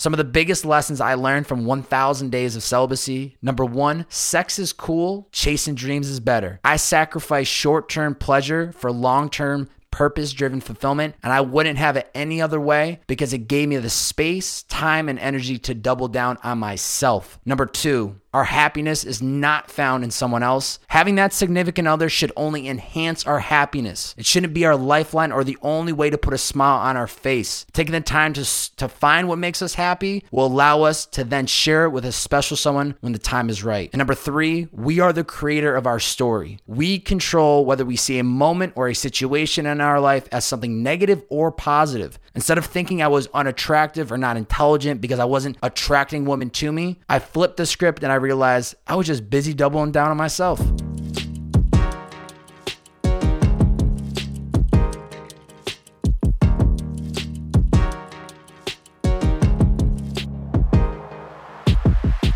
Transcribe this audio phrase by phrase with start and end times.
[0.00, 3.36] Some of the biggest lessons I learned from 1000 days of celibacy.
[3.42, 6.58] Number one, sex is cool, chasing dreams is better.
[6.64, 11.96] I sacrifice short term pleasure for long term purpose driven fulfillment, and I wouldn't have
[11.96, 16.08] it any other way because it gave me the space, time, and energy to double
[16.08, 17.38] down on myself.
[17.44, 20.78] Number two, our happiness is not found in someone else.
[20.88, 24.14] Having that significant other should only enhance our happiness.
[24.16, 27.06] It shouldn't be our lifeline or the only way to put a smile on our
[27.06, 27.66] face.
[27.72, 31.46] Taking the time to, to find what makes us happy will allow us to then
[31.46, 33.90] share it with a special someone when the time is right.
[33.92, 36.60] And number three, we are the creator of our story.
[36.66, 40.82] We control whether we see a moment or a situation in our life as something
[40.82, 42.18] negative or positive.
[42.34, 46.70] Instead of thinking I was unattractive or not intelligent because I wasn't attracting women to
[46.70, 50.16] me, I flipped the script and I realized I was just busy doubling down on
[50.16, 50.60] myself.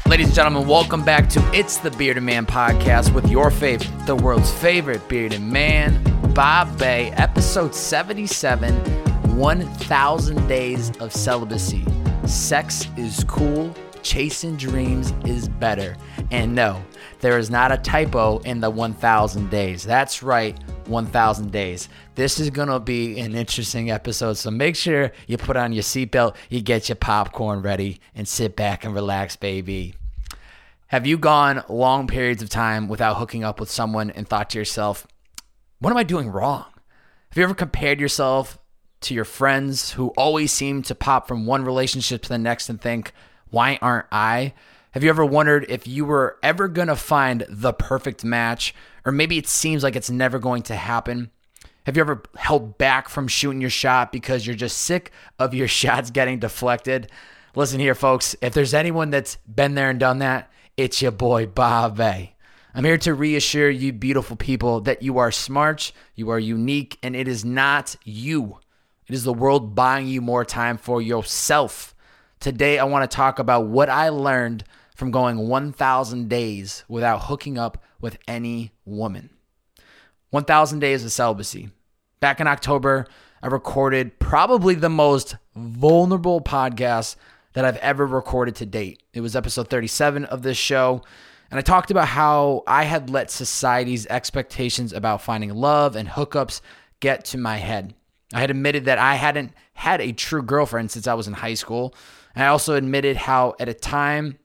[0.06, 4.14] Ladies and gentlemen, welcome back to It's the Bearded Man podcast with your favorite, the
[4.14, 6.04] world's favorite bearded man,
[6.34, 8.74] Bobbbaaaay, episode 77
[9.36, 11.84] 1000 Days of Celibacy.
[12.26, 13.74] Sex is cool,
[14.04, 15.96] chasing dreams is better.
[16.30, 16.84] And no,
[17.20, 19.82] there is not a typo in the 1000 days.
[19.82, 21.88] That's right, 1000 days.
[22.14, 25.82] This is going to be an interesting episode, so make sure you put on your
[25.82, 29.94] seatbelt, you get your popcorn ready, and sit back and relax, baby.
[30.88, 34.58] Have you gone long periods of time without hooking up with someone and thought to
[34.58, 35.06] yourself,
[35.80, 36.66] what am I doing wrong?
[37.30, 38.58] Have you ever compared yourself
[39.00, 42.80] to your friends who always seem to pop from one relationship to the next and
[42.80, 43.12] think,
[43.54, 44.52] why aren't I?
[44.90, 48.74] Have you ever wondered if you were ever going to find the perfect match?
[49.04, 51.30] Or maybe it seems like it's never going to happen.
[51.86, 55.68] Have you ever held back from shooting your shot because you're just sick of your
[55.80, 57.10] shots getting deflected?
[57.54, 58.34] Listen here, folks.
[58.42, 62.34] If there's anyone that's been there and done that, it's your boy A.
[62.76, 67.14] I'm here to reassure you, beautiful people, that you are smart, you are unique, and
[67.14, 68.58] it is not you.
[69.06, 71.93] It is the world buying you more time for yourself.
[72.40, 74.64] Today, I want to talk about what I learned
[74.94, 79.30] from going 1,000 days without hooking up with any woman.
[80.30, 81.70] 1,000 days of celibacy.
[82.20, 83.06] Back in October,
[83.42, 87.16] I recorded probably the most vulnerable podcast
[87.54, 89.02] that I've ever recorded to date.
[89.12, 91.02] It was episode 37 of this show.
[91.50, 96.60] And I talked about how I had let society's expectations about finding love and hookups
[97.00, 97.94] get to my head.
[98.32, 101.54] I had admitted that I hadn't had a true girlfriend since I was in high
[101.54, 101.94] school.
[102.34, 104.38] And I also admitted how, at a time,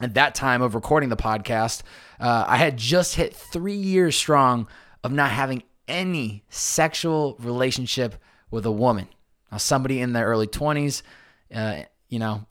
[0.00, 1.82] at that time of recording the podcast,
[2.18, 4.68] uh, I had just hit three years strong
[5.04, 8.14] of not having any sexual relationship
[8.50, 9.08] with a woman.
[9.50, 11.02] Now, somebody in their early 20s,
[11.54, 12.46] uh, you know,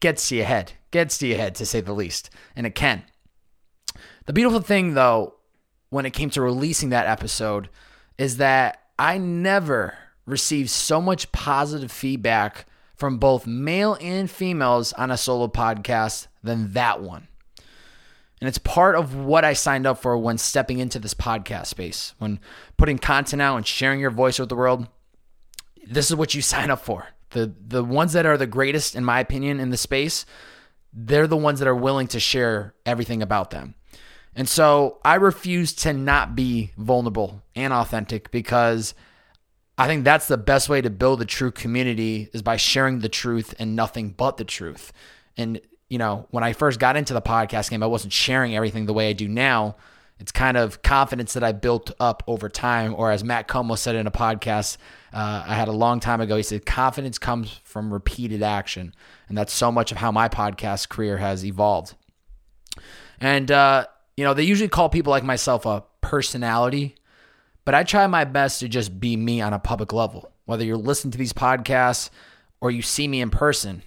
[0.00, 3.02] gets to your head, gets to your head to say the least, and it can.
[4.26, 5.34] The beautiful thing, though,
[5.90, 7.70] when it came to releasing that episode,
[8.18, 9.96] is that I never
[10.26, 16.72] received so much positive feedback from both male and females on a solo podcast than
[16.72, 17.28] that one.
[18.40, 22.14] And it's part of what I signed up for when stepping into this podcast space,
[22.18, 22.40] when
[22.76, 24.88] putting content out and sharing your voice with the world.
[25.86, 27.08] This is what you sign up for.
[27.30, 30.26] The the ones that are the greatest in my opinion in the space,
[30.92, 33.74] they're the ones that are willing to share everything about them.
[34.34, 38.94] And so I refuse to not be vulnerable and authentic because
[39.78, 43.08] I think that's the best way to build a true community is by sharing the
[43.08, 44.92] truth and nothing but the truth.
[45.36, 48.86] And you know, when I first got into the podcast game, I wasn't sharing everything
[48.86, 49.76] the way I do now.
[50.18, 53.96] It's kind of confidence that I built up over time, or as Matt Como said
[53.96, 54.78] in a podcast
[55.16, 58.94] uh, I had a long time ago, he said, confidence comes from repeated action.
[59.28, 61.94] And that's so much of how my podcast career has evolved.
[63.18, 66.96] And, uh, you know, they usually call people like myself a personality,
[67.66, 70.30] but I try my best to just be me on a public level.
[70.44, 72.10] Whether you're listening to these podcasts
[72.60, 73.82] or you see me in person,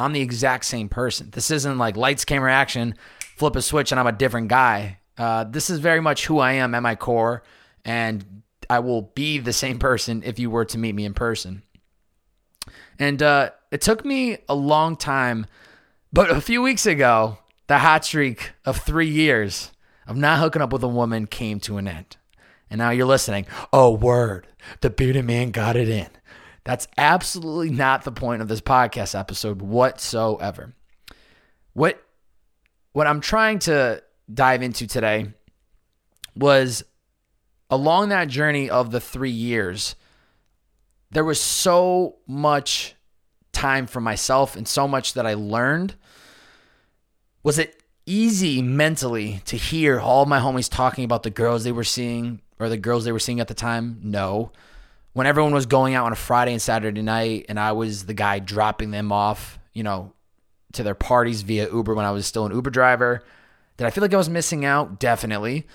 [0.00, 1.30] I'm the exact same person.
[1.30, 2.96] This isn't like lights, camera, action,
[3.36, 4.98] flip a switch, and I'm a different guy.
[5.16, 7.44] Uh, this is very much who I am at my core,
[7.84, 11.62] and I will be the same person if you were to meet me in person.
[12.98, 15.46] And uh, it took me a long time,
[16.12, 17.38] but a few weeks ago,
[17.68, 19.70] the hot streak of three years
[20.04, 22.16] of not hooking up with a woman came to an end.
[22.70, 23.46] And now you're listening.
[23.72, 24.46] Oh, word.
[24.80, 26.08] The bearded man got it in.
[26.64, 30.74] That's absolutely not the point of this podcast episode whatsoever.
[31.72, 32.02] What
[32.92, 34.02] what I'm trying to
[34.32, 35.32] dive into today
[36.36, 36.82] was
[37.70, 39.94] along that journey of the 3 years
[41.10, 42.94] there was so much
[43.52, 45.96] time for myself and so much that I learned.
[47.42, 51.84] Was it easy mentally to hear all my homies talking about the girls they were
[51.84, 53.98] seeing or the girls they were seeing at the time?
[54.02, 54.52] No.
[55.12, 58.14] When everyone was going out on a Friday and Saturday night and I was the
[58.14, 60.12] guy dropping them off, you know,
[60.74, 63.24] to their parties via Uber when I was still an Uber driver,
[63.76, 65.00] did I feel like I was missing out?
[65.00, 65.66] Definitely.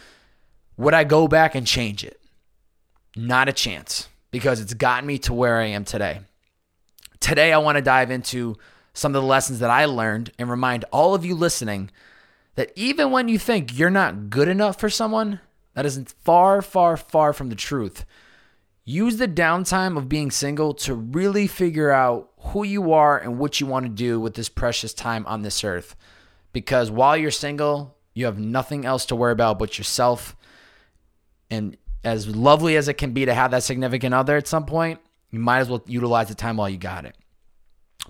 [0.77, 2.21] Would I go back and change it?
[3.15, 6.21] Not a chance because it's gotten me to where I am today.
[7.19, 8.55] Today, I want to dive into
[8.93, 11.89] some of the lessons that I learned and remind all of you listening
[12.55, 15.39] that even when you think you're not good enough for someone,
[15.75, 18.05] that isn't far, far, far from the truth.
[18.83, 23.59] Use the downtime of being single to really figure out who you are and what
[23.59, 25.95] you want to do with this precious time on this earth.
[26.53, 30.35] Because while you're single, you have nothing else to worry about but yourself.
[31.51, 34.99] And as lovely as it can be to have that significant other at some point,
[35.31, 37.17] you might as well utilize the time while you got it.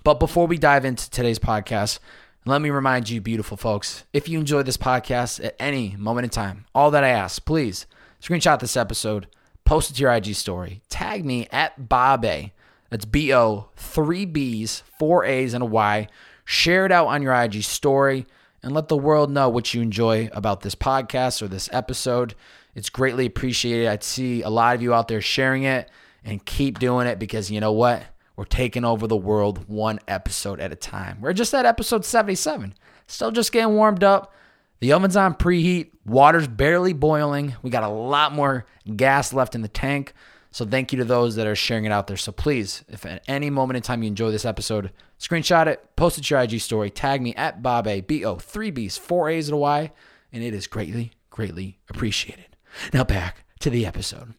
[0.04, 1.98] But before we dive into today's podcast,
[2.46, 6.30] let me remind you, beautiful folks, if you enjoy this podcast at any moment in
[6.30, 7.86] time, all that I ask, please
[8.22, 9.26] screenshot this episode,
[9.64, 12.52] post it to your IG story, tag me at Bobbbaaaay
[12.88, 16.06] That's B O, three B's, four A's, and a Y.
[16.44, 18.26] Share it out on your IG story
[18.62, 22.36] and let the world know what you enjoy about this podcast or this episode.
[22.76, 23.88] It's greatly appreciated.
[23.88, 25.90] I'd see a lot of you out there sharing it
[26.24, 28.04] and keep doing it because you know what?
[28.36, 31.18] We're taking over the world one episode at a time.
[31.20, 32.74] We're just at episode 77.
[33.06, 34.34] Still just getting warmed up.
[34.80, 35.92] The oven's on preheat.
[36.04, 37.54] Water's barely boiling.
[37.62, 40.12] We got a lot more gas left in the tank.
[40.50, 42.16] So thank you to those that are sharing it out there.
[42.16, 46.18] So please, if at any moment in time you enjoy this episode, screenshot it, post
[46.18, 49.48] it to your IG story, tag me at Bobbbaaaay B O, three B's, four A's
[49.48, 49.92] and a Y,
[50.32, 52.56] and it is greatly, greatly appreciated.
[52.92, 54.34] Now back to the episode.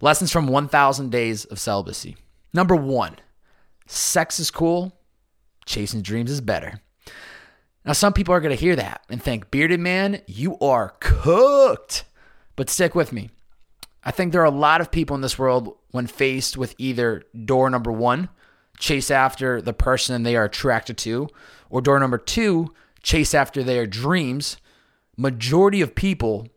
[0.00, 2.16] Lessons from 1000 Days of Celibacy.
[2.56, 3.16] Number one,
[3.86, 4.98] sex is cool,
[5.66, 6.80] chasing dreams is better.
[7.84, 12.04] Now, some people are going to hear that and think, Bearded Man, you are cooked.
[12.56, 13.28] But stick with me.
[14.02, 17.24] I think there are a lot of people in this world, when faced with either
[17.44, 18.30] door number one,
[18.78, 21.28] chase after the person they are attracted to,
[21.68, 22.72] or door number two,
[23.02, 24.56] chase after their dreams,
[25.16, 26.48] majority of people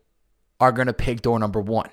[0.58, 1.90] are going to pick door number one.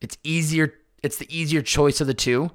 [0.00, 0.74] It's easier.
[1.02, 2.52] It's the easier choice of the two,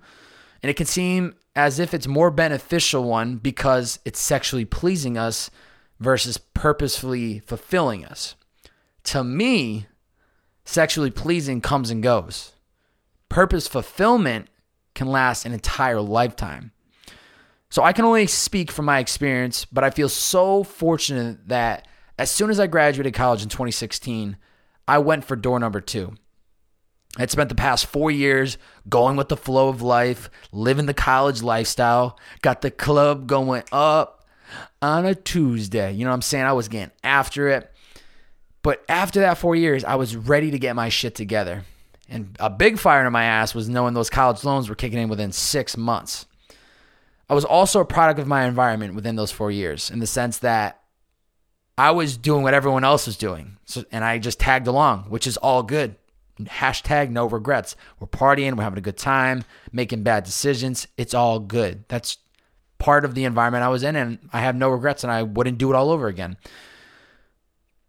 [0.66, 5.52] and it can seem as if it's more beneficial one because it's sexually pleasing us
[6.00, 8.34] versus purposefully fulfilling us.
[9.04, 9.86] To me,
[10.64, 12.54] sexually pleasing comes and goes.
[13.30, 14.48] Purpose fulfillment
[14.96, 16.72] can last an entire lifetime.
[17.70, 21.88] So I can only speak from my experience, but I feel so fortunate that
[22.18, 24.36] as soon as I graduated college in 2016,
[24.88, 26.16] I went for door number two.
[27.18, 28.58] I'd spent the past four years
[28.90, 34.26] going with the flow of life, living the college lifestyle, got the club going up
[34.82, 35.92] on a Tuesday.
[35.94, 36.46] You know what I'm saying?
[36.46, 37.72] I was getting after it.
[38.62, 41.64] But after that four years, I was ready to get my shit together.
[42.10, 45.10] And a big fire in my ass was knowing those college loans were kicking in
[45.10, 46.26] within six months.
[47.30, 50.40] I was also a product of my environment within those four years in the sense
[50.40, 50.82] that
[51.78, 53.58] I was doing what everyone else was doing.
[53.66, 55.96] So, and I just tagged along, which is all good.
[56.40, 57.76] Hashtag no regrets.
[58.00, 60.88] We're partying, we're having a good time, making bad decisions.
[60.98, 61.86] It's all good.
[61.88, 62.18] That's
[62.78, 65.58] part of the environment I was in, and I have no regrets, and I wouldn't
[65.58, 66.38] do it all over again.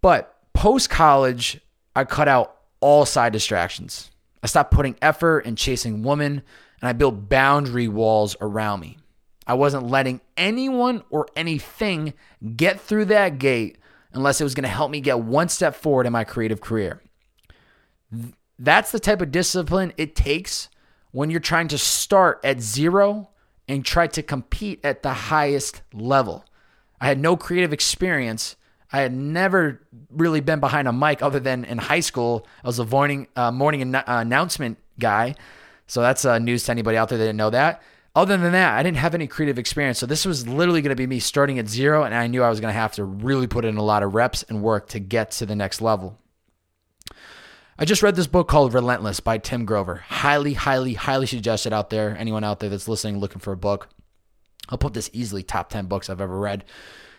[0.01, 1.61] But post college,
[1.95, 4.11] I cut out all side distractions.
[4.43, 6.43] I stopped putting effort in chasing women,
[6.81, 8.99] and I built boundary walls around me.
[9.47, 12.15] I wasn't letting anyone or anything
[12.57, 13.79] get through that gate
[14.13, 17.01] unless it was going to help me get one step forward in my creative career.
[18.59, 20.69] That's the type of discipline it takes
[21.13, 23.31] when you're trying to start at zero
[23.69, 26.45] and try to compete at the highest level.
[27.01, 28.57] I had no creative experience.
[28.93, 32.47] I had never really been behind a mic other than in high school.
[32.63, 35.35] I was a morning, uh, morning an- uh, announcement guy.
[35.87, 37.83] So that's uh, news to anybody out there that didn't know that.
[38.15, 39.99] Other than that, I didn't have any creative experience.
[39.99, 42.49] So this was literally going to be me starting at zero, and I knew I
[42.49, 44.99] was going to have to really put in a lot of reps and work to
[44.99, 46.19] get to the next level.
[47.79, 49.97] I just read this book called Relentless by Tim Grover.
[50.09, 52.17] Highly, highly, highly suggested out there.
[52.19, 53.89] Anyone out there that's listening looking for a book,
[54.71, 56.65] I'll put this easily top 10 books I've ever read.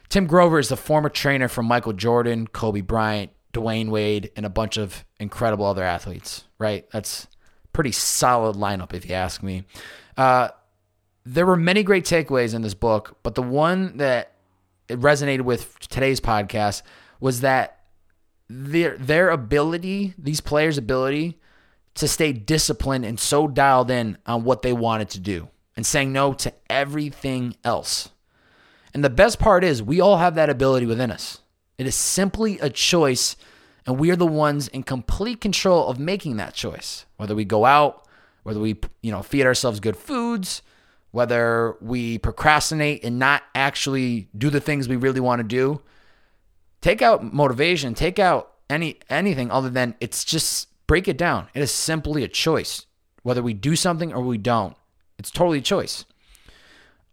[0.09, 4.49] Tim Grover is the former trainer for Michael Jordan, Kobe Bryant, Dwyane Wade, and a
[4.49, 6.89] bunch of incredible other athletes, right?
[6.89, 7.27] That's
[7.71, 9.63] pretty solid lineup if you ask me.
[10.15, 10.49] Uh,
[11.23, 14.33] there were many great takeaways in this book, but the one that
[14.89, 16.81] it resonated with today's podcast
[17.19, 17.76] was that
[18.49, 21.37] their their ability, these players' ability
[21.95, 25.49] to stay disciplined and so dialed in on what they wanted to do.
[25.77, 28.09] and saying no to everything else.
[28.93, 31.39] And the best part is, we all have that ability within us.
[31.77, 33.37] It is simply a choice,
[33.85, 37.05] and we are the ones in complete control of making that choice.
[37.17, 38.07] Whether we go out,
[38.41, 40.63] whether we, you know, feed ourselves good foods,
[41.11, 45.81] whether we procrastinate and not actually do the things we really want to do.
[46.81, 51.47] Take out motivation, take out any anything other than it's just break it down.
[51.53, 52.85] It is simply a choice.
[53.23, 54.75] Whether we do something or we don't.
[55.19, 56.05] It's totally a choice.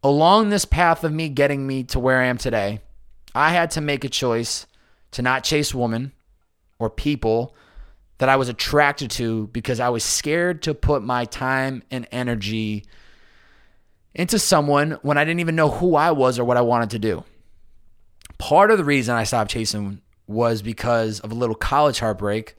[0.02, 2.80] Along this path of me getting me to where I am today,
[3.34, 4.66] I had to make a choice
[5.12, 6.12] to not chase women
[6.78, 7.54] or people
[8.18, 12.84] that I was attracted to because I was scared to put my time and energy
[14.14, 16.98] into someone when I didn't even know who I was or what I wanted to
[16.98, 17.24] do.
[18.38, 22.56] Part of the reason I stopped chasing was because of a little college heartbreak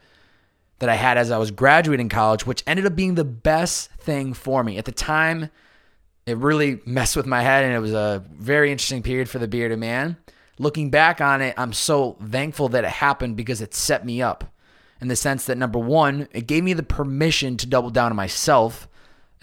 [0.79, 4.33] that I had as I was graduating college, which ended up being the best thing
[4.33, 4.77] for me.
[4.77, 5.49] At the time,
[6.25, 9.47] it really messed with my head and it was a very interesting period for the
[9.47, 10.17] bearded man.
[10.57, 14.45] Looking back on it, I'm so thankful that it happened because it set me up
[15.01, 18.15] in the sense that number one, it gave me the permission to double down on
[18.15, 18.87] myself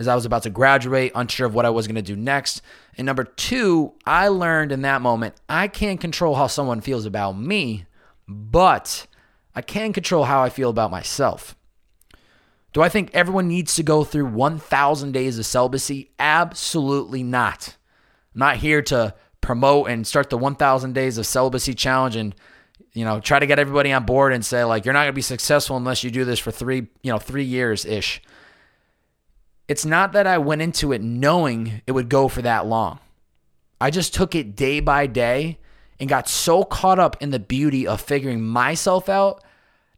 [0.03, 2.61] as I was about to graduate, unsure of what I was going to do next.
[2.99, 7.39] And number two, I learned in that moment I can't control how someone feels about
[7.39, 7.87] me,
[8.29, 9.07] but
[9.55, 11.57] I can control how I feel about myself.
[12.73, 16.11] Do I think everyone needs to go through 1,000 days of celibacy?
[16.19, 17.77] Absolutely not.
[18.35, 22.35] I'm not here to promote and start the 1,000 days of celibacy challenge and
[22.93, 25.15] you know try to get everybody on board and say like you're not going to
[25.15, 28.23] be successful unless you do this for three you know three years ish
[29.73, 32.99] it's not that I went into it knowing it would go for that long.
[33.81, 35.61] I just took it day by day
[35.99, 39.43] and got so caught up in the beauty of figuring myself out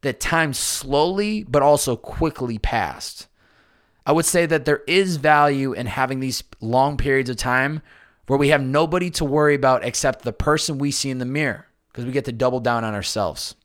[0.03, 3.27] that time slowly but also quickly passed.
[4.07, 7.83] I would say that there is value in having these long periods of time
[8.29, 11.67] where we have nobody to worry about except the person we see in the mirror
[11.89, 13.57] because we get to double down on ourselves.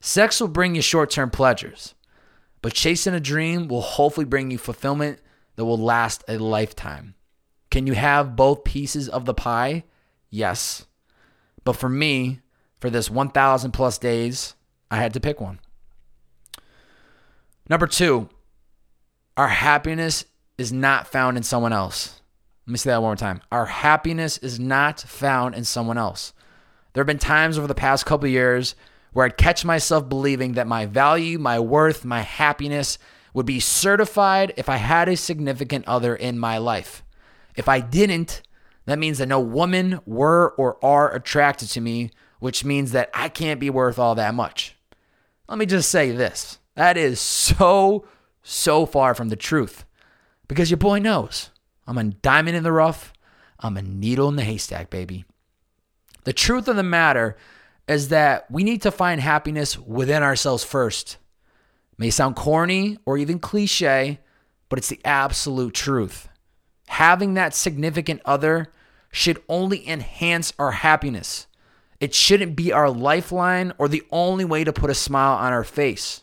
[0.00, 1.94] Sex will bring you short term pleasures.
[2.66, 5.20] But chasing a dream will hopefully bring you fulfillment
[5.54, 7.14] that will last a lifetime.
[7.70, 9.84] Can you have both pieces of the pie?
[10.30, 10.84] Yes.
[11.62, 12.40] But for me,
[12.80, 14.56] for this 1,000 plus days,
[14.90, 15.60] I had to pick one.
[17.70, 18.30] Number two,
[19.36, 20.24] our happiness
[20.58, 22.20] is not found in someone else.
[22.66, 23.42] Let me say that one more time.
[23.52, 26.32] Our happiness is not found in someone else.
[26.94, 28.74] There have been times over the past couple years
[29.16, 32.98] where I'd catch myself believing that my value, my worth, my happiness
[33.32, 37.02] would be certified if I had a significant other in my life.
[37.54, 38.42] If I didn't,
[38.84, 43.30] that means that no woman were or are attracted to me, which means that I
[43.30, 44.76] can't be worth all that much.
[45.48, 48.06] Let me just say this that is so,
[48.42, 49.86] so far from the truth
[50.46, 51.48] because your boy knows
[51.86, 53.14] I'm a diamond in the rough,
[53.60, 55.24] I'm a needle in the haystack, baby.
[56.24, 57.34] The truth of the matter
[57.88, 61.18] is that we need to find happiness within ourselves first.
[61.92, 64.20] It may sound corny or even cliche,
[64.68, 66.28] but it's the absolute truth.
[66.88, 68.72] Having that significant other
[69.10, 71.46] should only enhance our happiness.
[72.00, 75.64] It shouldn't be our lifeline or the only way to put a smile on our
[75.64, 76.22] face.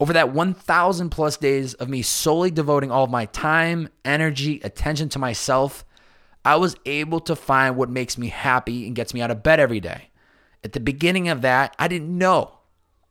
[0.00, 5.08] Over that 1,000 plus days of me solely devoting all of my time, energy, attention
[5.10, 5.84] to myself,
[6.44, 9.60] I was able to find what makes me happy and gets me out of bed
[9.60, 10.08] every day.
[10.64, 12.58] At the beginning of that, I didn't know.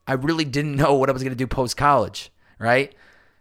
[0.08, 2.94] I really didn't know what I was going to do post college, right?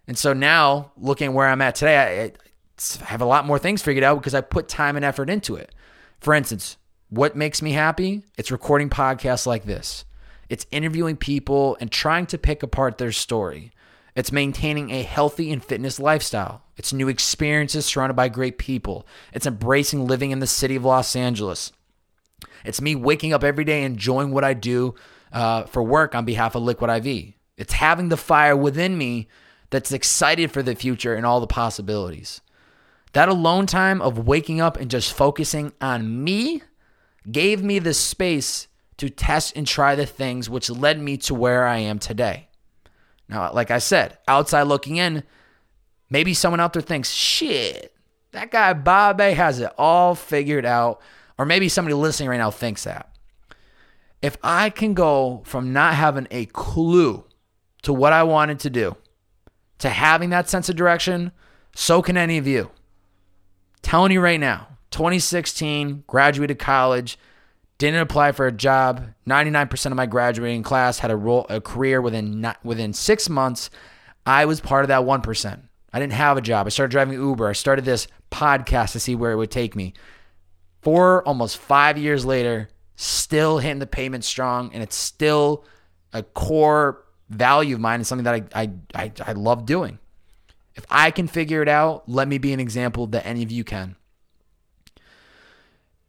[0.06, 2.32] And so now, looking where I'm at today, I,
[3.02, 5.54] I have a lot more things figured out because I put time and effort into
[5.56, 5.72] it.
[6.20, 6.76] For instance,
[7.08, 8.24] what makes me happy?
[8.36, 10.04] It's recording podcasts like this.
[10.48, 13.70] It's interviewing people and trying to pick apart their story.
[14.16, 16.62] It's maintaining a healthy and fitness lifestyle.
[16.76, 19.06] It's new experiences surrounded by great people.
[19.32, 21.72] It's embracing living in the city of Los Angeles.
[22.64, 24.94] It's me waking up every day enjoying what I do
[25.32, 27.34] uh, for work on behalf of Liquid IV.
[27.56, 29.28] It's having the fire within me
[29.70, 32.40] that's excited for the future and all the possibilities.
[33.12, 36.62] That alone time of waking up and just focusing on me
[37.30, 41.66] gave me the space to test and try the things which led me to where
[41.66, 42.48] I am today.
[43.28, 45.22] Now, like I said, outside looking in,
[46.08, 47.94] maybe someone out there thinks, shit,
[48.32, 51.00] that guy Bobby has it all figured out.
[51.40, 53.16] Or maybe somebody listening right now thinks that.
[54.20, 57.24] If I can go from not having a clue
[57.80, 58.94] to what I wanted to do
[59.78, 61.32] to having that sense of direction,
[61.74, 62.70] so can any of you.
[63.80, 67.18] Telling you right now, 2016, graduated college,
[67.78, 69.06] didn't apply for a job.
[69.26, 73.70] 99% of my graduating class had a role, a career within not, within 6 months.
[74.26, 75.62] I was part of that 1%.
[75.90, 76.66] I didn't have a job.
[76.66, 77.48] I started driving Uber.
[77.48, 79.94] I started this podcast to see where it would take me.
[80.82, 85.64] Four, almost five years later, still hitting the pavement strong, and it's still
[86.12, 89.98] a core value of mine and something that I, I, I, I love doing.
[90.74, 93.64] If I can figure it out, let me be an example that any of you
[93.64, 93.96] can.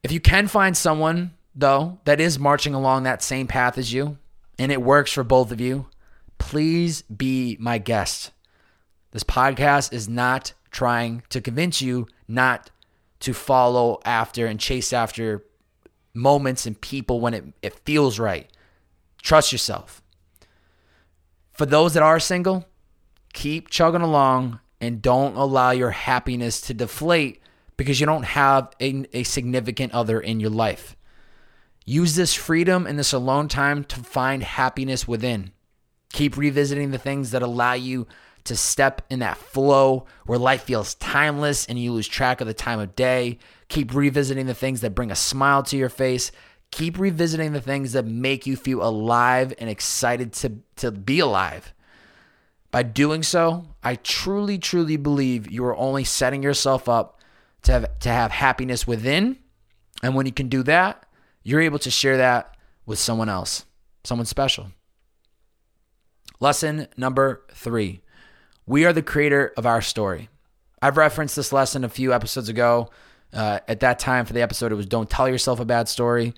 [0.04, 4.18] If you can find someone, though, that is marching along that same path as you,
[4.58, 5.88] and it works for both of you,
[6.38, 8.32] please be my guest.
[9.12, 12.72] This podcast is not trying to convince you not
[13.22, 15.46] to follow after and chase after
[16.13, 18.50] moments and people when it, it feels right.
[19.22, 20.01] Trust yourself.
[21.54, 22.66] For those that are single,
[23.34, 27.42] keep chugging along and don't allow your happiness to deflate
[27.78, 30.96] because you don't have a, a significant other in your life.
[31.86, 35.51] Use this freedom and this alone time to find happiness within.
[36.13, 38.08] Keep revisiting the things that allow you
[38.46, 42.54] to step in that flow where life feels timeless and you lose track of the
[42.54, 43.38] time of day.
[43.68, 46.32] Keep revisiting the things that bring a smile to your face.
[46.72, 51.74] Keep revisiting the things that make you feel alive and excited to, to be alive.
[52.72, 57.20] By doing so, I truly, truly believe you are only setting yourself up
[57.64, 59.38] to have, to have happiness within.
[60.02, 61.06] And when you can do that,
[61.44, 62.56] you're able to share that
[62.86, 63.66] with someone else,
[64.04, 64.72] someone special.
[66.40, 68.02] Lesson number three
[68.65, 70.30] we are the creator of our story.
[70.82, 72.89] I've referenced this lesson a few episodes ago.
[73.34, 76.34] Uh, at that time, for the episode, it was Don't Tell Yourself a Bad Story,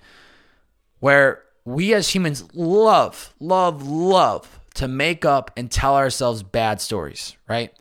[1.00, 7.36] where we as humans love, love, love to make up and tell ourselves bad stories,
[7.48, 7.72] right?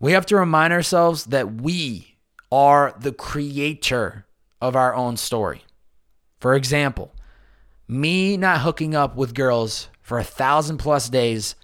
[0.00, 2.16] We have to remind ourselves that we
[2.50, 4.26] are the creator
[4.60, 5.62] of our own story.
[6.40, 7.14] For example,
[7.86, 11.54] me not hooking up with girls for a thousand plus days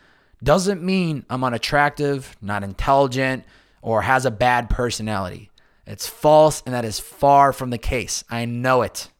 [0.42, 3.44] doesn't mean I'm unattractive, not intelligent,
[3.82, 5.50] or has a bad personality.
[5.86, 8.24] It's false, and that is far from the case.
[8.30, 9.10] I know it.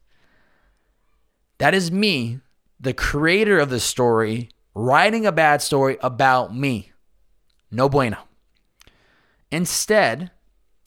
[1.59, 2.41] That is me,
[2.79, 6.93] the creator of the story, writing a bad story about me.
[7.71, 8.19] No bueno.
[9.51, 10.31] Instead,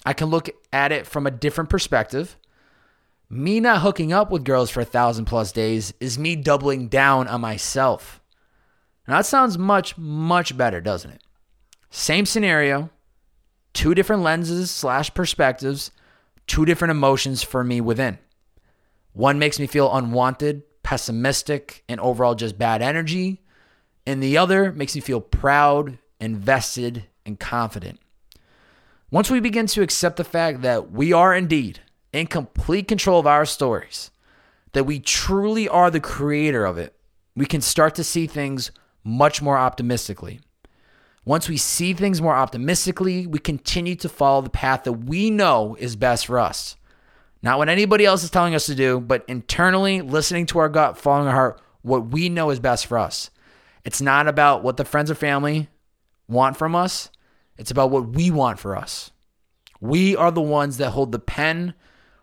[0.05, 2.37] I can look at it from a different perspective.
[3.29, 7.27] Me not hooking up with girls for a thousand plus days is me doubling down
[7.27, 8.21] on myself.
[9.07, 11.21] Now that sounds much, much better, doesn't it?
[11.89, 12.89] Same scenario,
[13.73, 15.91] two different lenses slash perspectives,
[16.47, 18.17] two different emotions for me within.
[19.13, 23.41] One makes me feel unwanted, pessimistic, and overall just bad energy.
[24.05, 27.99] And the other makes me feel proud, invested, and confident.
[29.11, 31.79] Once we begin to accept the fact that we are indeed
[32.11, 34.09] in complete control of our stories,
[34.71, 36.95] that we truly are the creator of it,
[37.35, 38.71] we can start to see things
[39.03, 40.39] much more optimistically.
[41.25, 45.75] Once we see things more optimistically, we continue to follow the path that we know
[45.79, 46.75] is best for us.
[47.41, 50.97] Not what anybody else is telling us to do, but internally listening to our gut,
[50.97, 53.29] following our heart, what we know is best for us.
[53.85, 55.69] It's not about what the friends or family
[56.27, 57.09] want from us,
[57.57, 59.11] it's about what we want for us.
[59.79, 61.73] We are the ones that hold the pen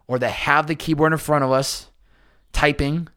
[0.07, 1.91] or that have the keyboard in front of us
[2.53, 3.09] typing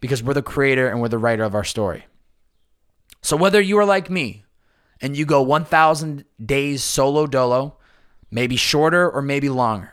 [0.00, 2.04] because we're the creator and we're the writer of our story.
[3.22, 4.44] So whether you are like me
[5.00, 7.76] and you go 1,000 days solo dolo,
[8.30, 9.92] maybe shorter or maybe longer,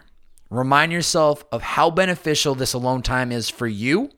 [0.50, 4.12] remind yourself of how beneficial this alone time is for you,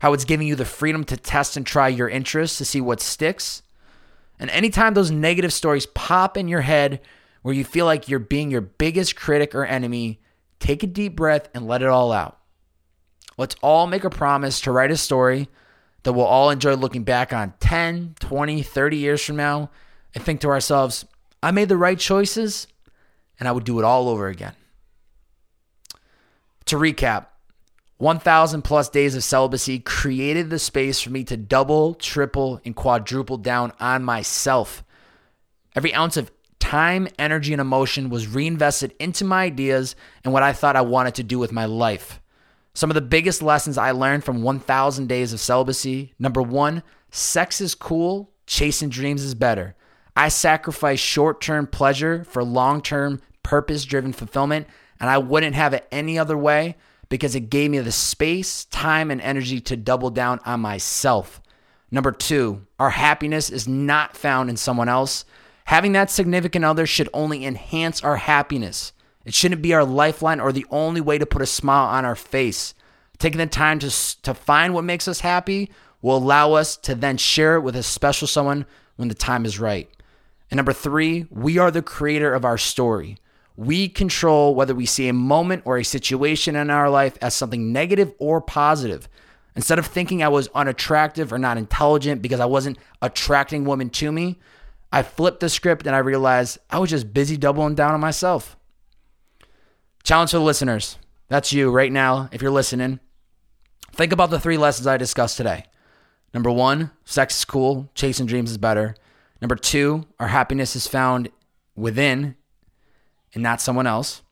[0.00, 3.00] how it's giving you the freedom to test and try your interests to see what
[3.00, 3.62] sticks.
[4.38, 7.00] And anytime those negative stories pop in your head
[7.42, 10.20] where you feel like you're being your biggest critic or enemy,
[10.60, 12.38] take a deep breath and let it all out.
[13.36, 15.48] Let's all make a promise to write a story
[16.02, 19.70] that we'll all enjoy looking back on 10, 20, 30 years from now
[20.14, 21.04] and think to ourselves,
[21.42, 22.66] I made the right choices
[23.38, 24.54] and I would do it all over again.
[26.66, 27.26] To recap,
[27.98, 33.38] 1,000 plus days of celibacy created the space for me to double, triple, and quadruple
[33.38, 34.84] down on myself.
[35.74, 40.52] Every ounce of time, energy, and emotion was reinvested into my ideas and what I
[40.52, 42.20] thought I wanted to do with my life.
[42.78, 47.60] Some of the biggest lessons I learned from 1000 days of celibacy number one, sex
[47.60, 49.74] is cool, chasing dreams is better.
[50.14, 54.68] I sacrifice short term pleasure for long term, purpose driven fulfillment,
[55.00, 56.76] and I wouldn't have it any other way
[57.08, 61.42] because it gave me the space, time, and energy to double down on myself.
[61.90, 65.24] Number two, our happiness is not found in someone else.
[65.64, 68.92] Having that significant other should only enhance our happiness.
[69.28, 72.16] It shouldn't be our lifeline or the only way to put a smile on our
[72.16, 72.72] face.
[73.18, 73.90] Taking the time to,
[74.22, 77.82] to find what makes us happy will allow us to then share it with a
[77.82, 78.64] special someone
[78.96, 79.90] when the time is right.
[80.50, 83.18] And number three, we are the creator of our story.
[83.54, 87.70] We control whether we see a moment or a situation in our life as something
[87.70, 89.10] negative or positive.
[89.54, 94.10] Instead of thinking I was unattractive or not intelligent because I wasn't attracting women to
[94.10, 94.38] me,
[94.90, 98.54] I flipped the script and I realized I was just busy doubling down on myself.
[100.02, 100.98] Challenge for the listeners.
[101.28, 103.00] That's you right now, if you're listening.
[103.92, 105.64] Think about the three lessons I discussed today.
[106.32, 108.94] Number one, sex is cool, chasing dreams is better.
[109.40, 111.30] Number two, our happiness is found
[111.74, 112.36] within
[113.34, 114.22] and not someone else.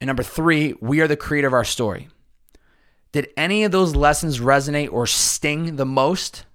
[0.00, 2.08] And number three, we are the creator of our story.
[3.12, 6.46] Did any of those lessons resonate or sting the most?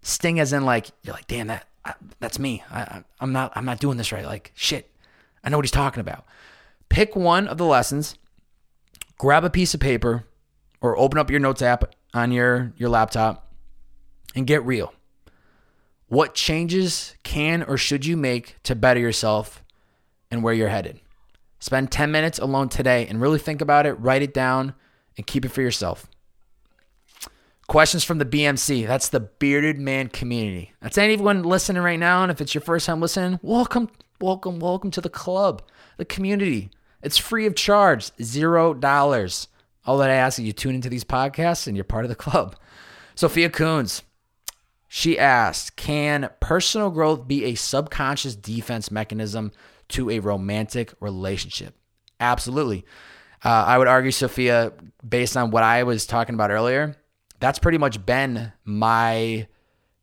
[0.00, 1.66] Sting as in like you're like, damn that
[2.18, 2.62] that's me.
[2.70, 4.24] I, I'm not I'm not doing this right.
[4.24, 4.90] Like shit,
[5.44, 6.24] I know what he's talking about.
[6.92, 8.16] Pick one of the lessons,
[9.16, 10.26] grab a piece of paper,
[10.82, 13.50] or open up your notes app on your your laptop,
[14.34, 14.92] and get real.
[16.08, 19.64] What changes can or should you make to better yourself
[20.30, 21.00] and where you're headed?
[21.60, 24.74] Spend 10 minutes alone today and really think about it, write it down,
[25.16, 26.06] and keep it for yourself.
[27.68, 28.86] Questions from the BMC.
[28.86, 30.74] That's the Bearded Man community.
[30.82, 32.22] That's anyone listening right now.
[32.22, 33.88] And if it's your first time listening, welcome,
[34.20, 35.62] welcome, welcome to the club,
[35.96, 36.70] the community.
[37.02, 39.48] It's free of charge, zero dollars.
[39.84, 42.14] All that I ask is you tune into these podcasts and you're part of the
[42.14, 42.56] club.
[43.14, 44.02] Sophia Coons,
[44.88, 49.52] she asked, Can personal growth be a subconscious defense mechanism
[49.88, 51.74] to a romantic relationship?
[52.20, 52.84] Absolutely.
[53.44, 54.72] Uh, I would argue, Sophia,
[55.06, 56.94] based on what I was talking about earlier,
[57.40, 59.48] that's pretty much been my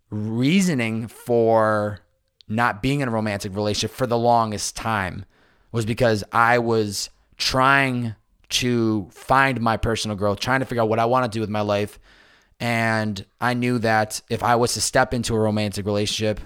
[0.10, 2.00] reasoning for
[2.50, 5.24] not being in a romantic relationship for the longest time
[5.72, 8.16] was because I was trying
[8.50, 11.50] to find my personal growth, trying to figure out what I want to do with
[11.50, 12.00] my life
[12.60, 16.42] and I knew that if I was to step into a romantic relationship,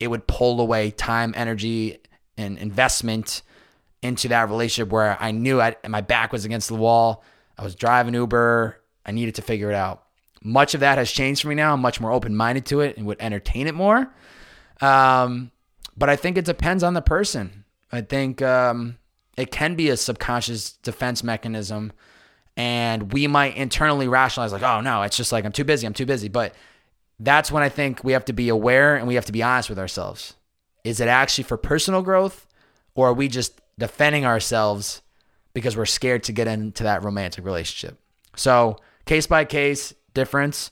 [0.00, 1.98] it would pull away time, energy,
[2.36, 3.42] and investment
[4.02, 7.22] into that relationship where I knew I, my back was against the wall.
[7.56, 8.80] I was driving Uber.
[9.06, 10.02] I needed to figure it out.
[10.42, 11.72] Much of that has changed for me now.
[11.72, 14.12] I'm much more open minded to it and would entertain it more.
[14.80, 15.52] Um,
[15.96, 17.61] but I think it depends on the person.
[17.92, 18.98] I think um,
[19.36, 21.92] it can be a subconscious defense mechanism
[22.56, 25.94] and we might internally rationalize like oh no it's just like i'm too busy i'm
[25.94, 26.28] too busy.
[26.28, 26.54] But
[27.20, 29.68] that's when i think we have to be aware and we have to be honest
[29.68, 30.34] with ourselves.
[30.84, 32.46] Is it actually for personal growth
[32.94, 35.02] or are we just defending ourselves
[35.54, 37.98] because we're scared to get into that romantic relationship?
[38.36, 38.76] So
[39.06, 40.70] case by case difference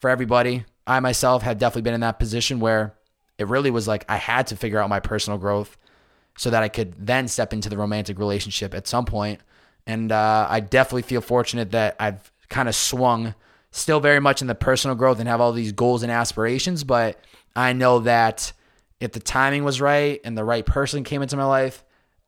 [0.00, 0.64] for everybody.
[0.86, 2.94] I myself have definitely been in that position where
[3.38, 5.76] it really was like i had to figure out my personal growth
[6.40, 9.40] so that i could then step into the romantic relationship at some point
[9.86, 13.34] and uh, I definitely feel fortunate that I've kind of swung
[13.72, 16.84] still very much in the personal growth and have all these goals and aspirations.
[16.84, 17.20] But
[17.56, 18.52] I know that
[19.00, 21.84] if the timing was right and the right person came into my life,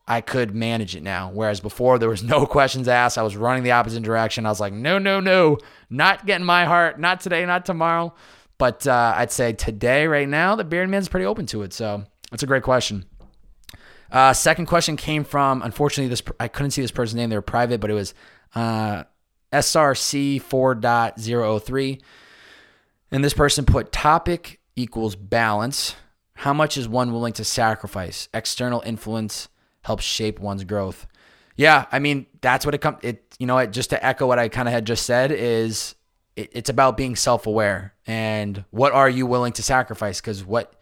[0.09, 1.31] I could manage it now.
[1.33, 3.19] Whereas before, there was no questions asked.
[3.19, 4.47] I was running the opposite direction.
[4.47, 5.59] I was like, no, no, no,
[5.91, 8.15] not getting my heart, not today, not tomorrow.
[8.59, 11.73] But uh, I'd say today, right now, the Beard Man's pretty open to it.
[11.73, 13.05] So that's a great question.
[14.13, 17.31] Uh, second question came from, unfortunately, this I couldn't see this person's name.
[17.31, 18.13] They were private, but it was
[18.55, 19.05] uh,
[19.53, 22.01] SRC 4.003.
[23.11, 25.97] And this person put topic equals balance.
[26.35, 28.29] How much is one willing to sacrifice?
[28.35, 29.49] External influence
[29.83, 31.07] helps shape one's growth.
[31.57, 32.99] Yeah, I mean that's what it comes.
[33.03, 35.95] It you know it, just to echo what I kind of had just said is
[36.35, 40.21] it, it's about being self aware and what are you willing to sacrifice?
[40.21, 40.75] Because what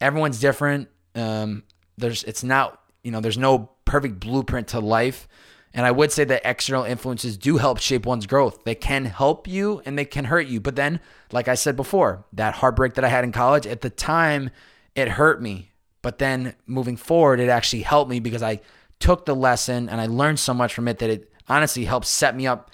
[0.00, 0.88] everyone's different.
[1.14, 1.64] Um,
[1.98, 5.28] there's it's not you know there's no perfect blueprint to life.
[5.74, 8.64] And i would say that external influences do help shape one's growth.
[8.64, 10.60] They can help you and they can hurt you.
[10.60, 11.00] But then
[11.32, 14.50] like i said before that heartbreak that i had in college at the time
[14.94, 15.70] it hurt me.
[16.02, 18.60] But then moving forward it actually helped me because i
[19.00, 22.36] took the lesson and i learned so much from it that it honestly helped set
[22.36, 22.70] me up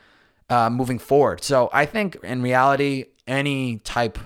[0.50, 1.42] uh, moving forward.
[1.44, 4.18] So i think in reality any type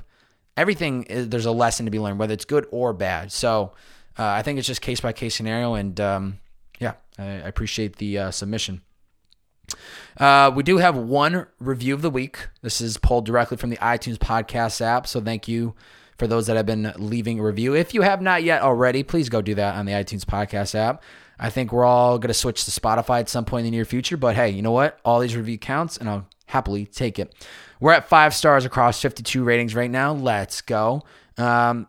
[0.57, 3.33] everything is, there's a lesson to be learned whether it's good or bad.
[3.33, 3.73] So
[4.19, 6.39] uh, I think it's just case by case scenario, and um,
[6.79, 8.83] yeah, I, I, appreciate the uh, submission.
[10.19, 12.49] Uh, we do have one review of the week.
[12.61, 15.75] This is pulled directly from the iTunes podcast app, so thank you
[16.19, 17.75] for those that have been leaving a review.
[17.75, 21.03] If you have not yet already, please go do that on the iTunes podcast app.
[21.39, 23.85] I think we're all going to switch to Spotify at some point in the near
[23.85, 25.01] future, but hey, you know what?
[25.05, 27.35] All these review counts, and I'll happily take it.
[27.81, 30.13] We're at five stars across 52 ratings right now.
[30.13, 31.03] Let's go.
[31.39, 31.89] Um,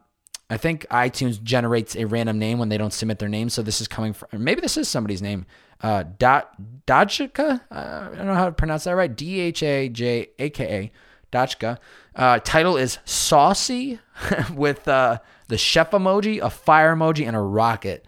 [0.50, 3.50] I think iTunes generates a random name when they don't submit their name.
[3.50, 5.46] So this is coming from, maybe this is somebody's name.
[5.82, 6.54] Uh, Dot?
[6.88, 9.14] Uh, I don't know how to pronounce that right.
[9.14, 10.92] D H A J A K A.
[11.34, 11.80] Dachka.
[12.16, 14.00] Uh, title is Saucy
[14.54, 18.06] with uh, the the chef emoji, a fire emoji, and a rocket.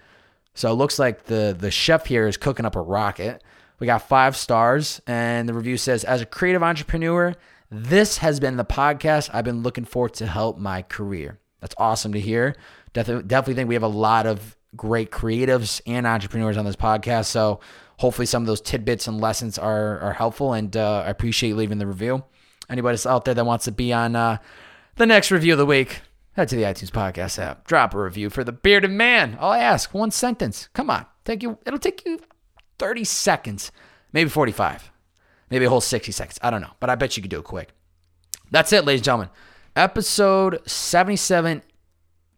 [0.53, 3.43] So it looks like the the chef here is cooking up a rocket.
[3.79, 7.33] We got five stars, and the review says, "As a creative entrepreneur,
[7.69, 12.13] this has been the podcast I've been looking for to help my career." That's awesome
[12.13, 12.55] to hear.
[12.93, 17.25] Definitely, definitely think we have a lot of great creatives and entrepreneurs on this podcast.
[17.25, 17.59] So
[17.97, 20.53] hopefully, some of those tidbits and lessons are are helpful.
[20.53, 22.23] And uh, I appreciate you leaving the review.
[22.69, 24.37] Anybody out there that wants to be on uh,
[24.97, 26.01] the next review of the week,
[26.33, 29.35] head to the iTunes podcast app, drop a review for the bearded man.
[29.39, 30.69] All I ask, one sentence.
[30.73, 31.57] Come on, take you.
[31.65, 32.19] It'll take you
[32.77, 33.71] 30 seconds,
[34.13, 34.91] maybe 45,
[35.49, 36.37] maybe a whole 60 seconds.
[36.43, 37.69] I don't know, but I bet you could do it quick.
[38.51, 39.29] That's it, ladies and gentlemen.
[39.75, 41.61] Episode 77.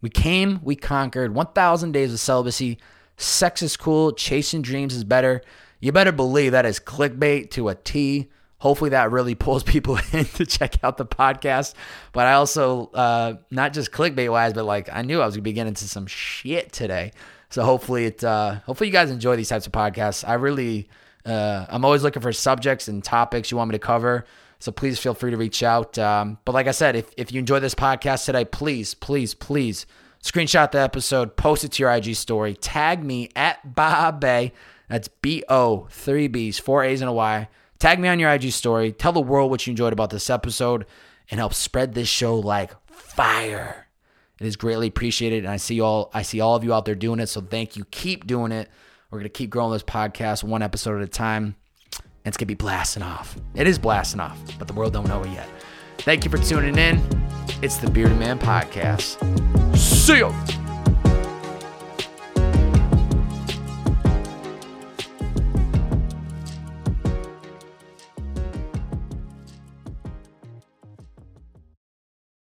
[0.01, 1.35] We came, we conquered.
[1.35, 2.79] 1,000 days of celibacy.
[3.15, 4.11] Sex is cool.
[4.13, 5.41] Chasing dreams is better.
[5.79, 8.29] You better believe that is clickbait to a T.
[8.57, 11.75] Hopefully that really pulls people in to check out the podcast.
[12.11, 15.43] But I also, uh, not just clickbait wise, but like I knew I was gonna
[15.43, 17.11] be getting into some shit today.
[17.49, 20.27] So hopefully it, uh, hopefully you guys enjoy these types of podcasts.
[20.27, 20.89] I really,
[21.23, 24.25] uh, I'm always looking for subjects and topics you want me to cover.
[24.59, 25.97] So please feel free to reach out.
[25.97, 29.85] Um, but like I said, if, if you enjoy this podcast today, please, please, please
[30.23, 34.51] screenshot the episode, post it to your IG story, tag me at Bobbbaaaay.
[34.89, 37.49] That's B O, three B's, four A's and a Y.
[37.79, 38.91] Tag me on your IG story.
[38.91, 40.85] Tell the world what you enjoyed about this episode
[41.29, 43.87] and help spread this show like fire.
[44.39, 46.95] It is greatly appreciated, and I see all I see all of you out there
[46.95, 47.27] doing it.
[47.27, 47.85] So thank you.
[47.91, 48.69] Keep doing it.
[49.09, 51.55] We're gonna keep growing this podcast one episode at a time.
[52.27, 53.37] And it's gonna be blasting off.
[53.55, 55.47] It is blasting off, but the world don't know it yet.
[55.99, 57.01] Thank you for tuning in.
[57.61, 59.15] It's the Bearded Man Podcast.
[59.77, 60.66] See you.